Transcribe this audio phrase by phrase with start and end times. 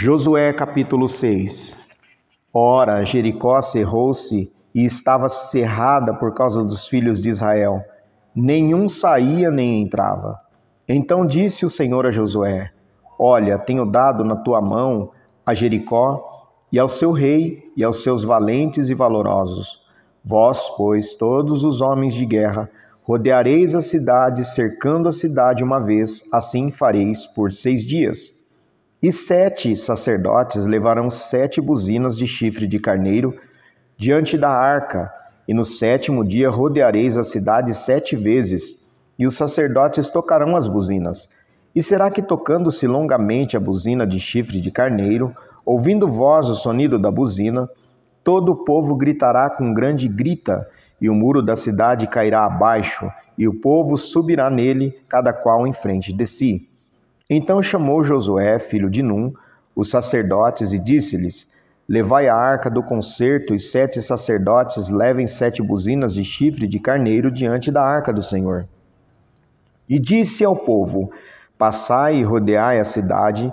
[0.00, 1.74] Josué capítulo 6
[2.54, 7.82] Ora, Jericó cerrou-se e estava cerrada por causa dos filhos de Israel.
[8.32, 10.38] Nenhum saía nem entrava.
[10.88, 12.70] Então disse o Senhor a Josué:
[13.18, 15.10] Olha, tenho dado na tua mão
[15.44, 19.80] a Jericó e ao seu rei e aos seus valentes e valorosos.
[20.24, 22.70] Vós, pois, todos os homens de guerra,
[23.02, 28.37] rodeareis a cidade, cercando a cidade uma vez, assim fareis por seis dias.
[29.00, 33.32] E sete sacerdotes levarão sete buzinas de chifre de carneiro
[33.96, 35.08] diante da arca,
[35.46, 38.74] e no sétimo dia rodeareis a cidade sete vezes,
[39.16, 41.28] e os sacerdotes tocarão as buzinas.
[41.76, 45.32] E será que, tocando-se longamente a buzina de chifre de carneiro,
[45.64, 47.70] ouvindo voz o sonido da buzina,
[48.24, 50.68] todo o povo gritará com grande grita,
[51.00, 55.72] e o muro da cidade cairá abaixo, e o povo subirá nele, cada qual em
[55.72, 56.67] frente de si.
[57.30, 59.32] Então chamou Josué, filho de Num,
[59.76, 61.52] os sacerdotes e disse-lhes:
[61.86, 67.30] Levai a arca do concerto, e sete sacerdotes levem sete buzinas de chifre de carneiro
[67.30, 68.66] diante da arca do Senhor.
[69.88, 71.10] E disse ao povo:
[71.58, 73.52] Passai e rodeai a cidade,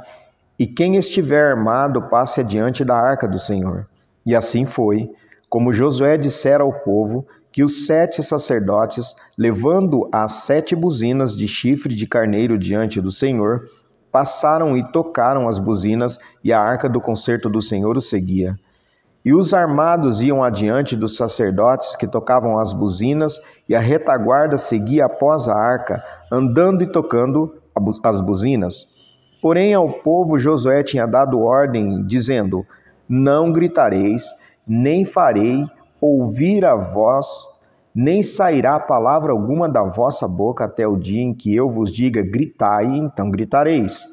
[0.58, 3.88] e quem estiver armado passe adiante da arca do Senhor.
[4.26, 5.12] E assim foi,
[5.50, 11.96] como Josué dissera ao povo, que os sete sacerdotes, levando as sete buzinas de chifre
[11.96, 13.70] de carneiro diante do Senhor,
[14.12, 18.58] passaram e tocaram as buzinas, e a arca do concerto do Senhor os seguia.
[19.24, 25.06] E os armados iam adiante dos sacerdotes que tocavam as buzinas, e a retaguarda seguia
[25.06, 27.56] após a arca, andando e tocando
[28.04, 28.86] as buzinas.
[29.42, 32.66] Porém, ao povo Josué tinha dado ordem, dizendo:
[33.08, 34.26] Não gritareis,
[34.68, 35.66] nem farei
[36.00, 37.48] ouvir a voz,
[37.94, 42.22] nem sairá palavra alguma da vossa boca até o dia em que eu vos diga
[42.22, 44.06] gritai, então gritareis.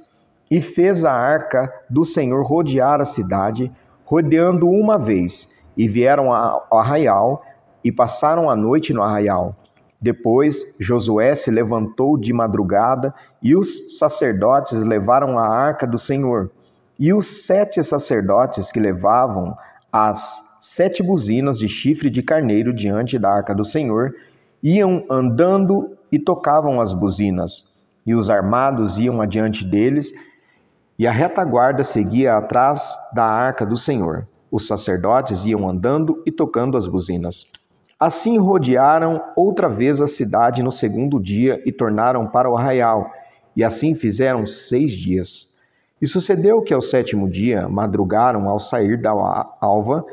[0.50, 3.72] E fez a arca do Senhor rodear a cidade,
[4.04, 7.42] rodeando uma vez, e vieram ao arraial
[7.82, 9.56] e passaram a noite no arraial.
[10.00, 16.50] Depois Josué se levantou de madrugada e os sacerdotes levaram a arca do Senhor.
[16.98, 19.56] E os sete sacerdotes que levavam
[19.92, 24.14] as sete buzinas de chifre de carneiro diante da arca do Senhor,
[24.62, 27.74] iam andando e tocavam as buzinas,
[28.06, 30.14] e os armados iam adiante deles,
[30.96, 34.28] e a retaguarda seguia atrás da arca do Senhor.
[34.52, 37.50] Os sacerdotes iam andando e tocando as buzinas.
[37.98, 43.10] Assim rodearam outra vez a cidade no segundo dia e tornaram para o arraial,
[43.56, 45.56] e assim fizeram seis dias.
[46.00, 49.10] E sucedeu que ao sétimo dia madrugaram ao sair da
[49.60, 50.04] alva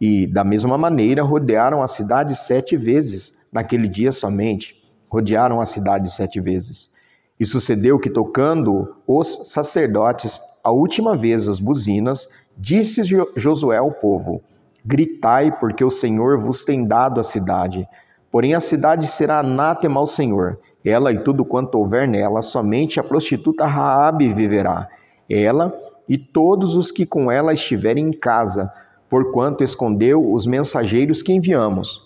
[0.00, 4.76] e, da mesma maneira, rodearam a cidade sete vezes, naquele dia somente.
[5.08, 6.92] Rodearam a cidade sete vezes.
[7.38, 13.02] E sucedeu que, tocando os sacerdotes a última vez as buzinas, disse
[13.36, 14.42] Josué ao povo:
[14.84, 17.88] Gritai, porque o Senhor vos tem dado a cidade.
[18.30, 23.04] Porém, a cidade será anátema ao Senhor, ela e tudo quanto houver nela, somente a
[23.04, 24.88] prostituta Raabe viverá.
[25.28, 25.72] Ela
[26.08, 28.72] e todos os que com ela estiverem em casa,
[29.08, 32.02] porquanto escondeu os mensageiros que enviamos.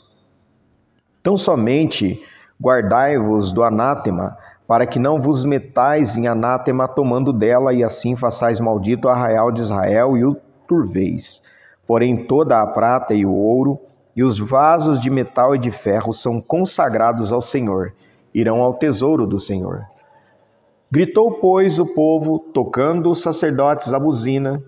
[1.23, 2.23] Tão somente
[2.61, 4.37] guardai-vos do anátema,
[4.67, 9.51] para que não vos metais em anátema tomando dela, e assim façais maldito o arraial
[9.51, 10.37] de Israel e o
[10.67, 11.43] turveis.
[11.87, 13.79] Porém, toda a prata e o ouro,
[14.15, 17.93] e os vasos de metal e de ferro são consagrados ao Senhor,
[18.33, 19.85] irão ao tesouro do Senhor.
[20.91, 24.63] Gritou, pois, o povo, tocando os sacerdotes a buzina,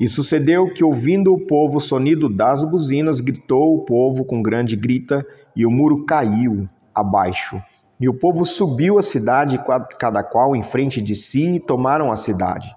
[0.00, 4.74] e sucedeu que, ouvindo o povo o sonido das buzinas, gritou o povo com grande
[4.74, 7.62] grita, e o muro caiu abaixo.
[8.00, 9.60] E o povo subiu a cidade,
[9.98, 12.74] cada qual em frente de si, e tomaram a cidade.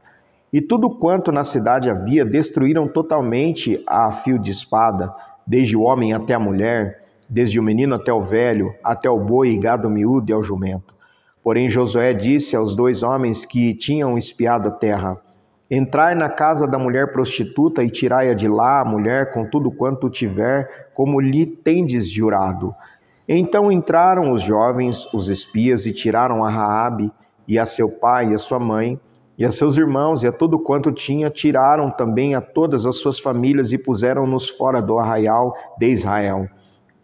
[0.51, 5.15] E tudo quanto na cidade havia, destruíram totalmente a fio de espada,
[5.47, 9.51] desde o homem até a mulher, desde o menino até o velho, até o boi
[9.51, 10.93] e gado miúdo e ao jumento.
[11.41, 15.17] Porém Josué disse aos dois homens que tinham espiado a terra:
[15.75, 20.07] Entrai na casa da mulher prostituta e tirai-a de lá, a mulher, com tudo quanto
[20.07, 22.75] tiver, como lhe tendes jurado.
[23.27, 27.11] Então entraram os jovens, os espias, e tiraram a Raabe
[27.47, 28.99] e a seu pai e a sua mãe,
[29.35, 33.17] e a seus irmãos e a tudo quanto tinha, tiraram também a todas as suas
[33.17, 36.47] famílias e puseram-nos fora do arraial de Israel.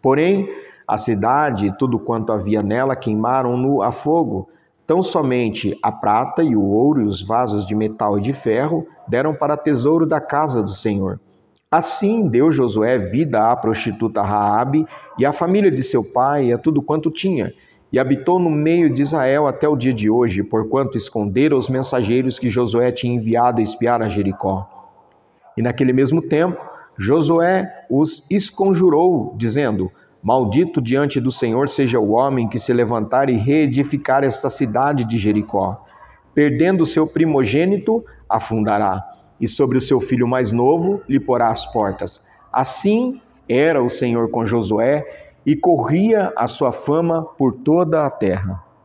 [0.00, 0.48] Porém,
[0.86, 4.48] a cidade e tudo quanto havia nela queimaram-no a fogo,
[4.90, 8.88] Tão somente a prata e o ouro e os vasos de metal e de ferro
[9.06, 11.20] deram para tesouro da casa do Senhor.
[11.70, 14.84] Assim deu Josué vida à prostituta Raabe
[15.16, 17.54] e à família de seu pai e a tudo quanto tinha,
[17.92, 22.36] e habitou no meio de Israel até o dia de hoje, porquanto esconderam os mensageiros
[22.36, 24.68] que Josué tinha enviado a espiar a Jericó.
[25.56, 26.60] E naquele mesmo tempo,
[26.98, 29.88] Josué os esconjurou, dizendo:
[30.22, 35.16] Maldito diante do Senhor seja o homem que se levantar e reedificar esta cidade de
[35.16, 35.82] Jericó.
[36.34, 39.02] Perdendo seu primogênito, afundará,
[39.40, 42.24] e sobre o seu filho mais novo lhe porá as portas.
[42.52, 45.04] Assim era o Senhor com Josué,
[45.44, 48.62] e corria a sua fama por toda a terra.